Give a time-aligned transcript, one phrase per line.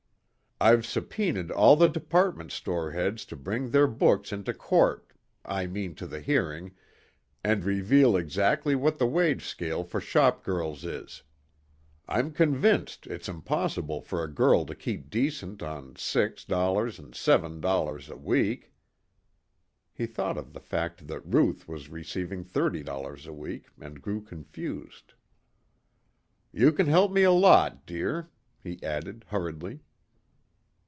[0.63, 5.11] "I've subpoenaed all the department store heads to bring their books into court,
[5.43, 6.75] I mean to the hearing,
[7.43, 11.23] and reveal exactly what the wage scale for shop girls is.
[12.07, 18.15] I'm convinced it's impossible for a girl to keep decent on $6 and $7 a
[18.17, 18.71] week."
[19.91, 25.15] He thought of the fact that Ruth was receiving $30 a week and grew confused.
[26.53, 28.29] "You can help me a lot, dear,"
[28.63, 29.79] he added hurriedly.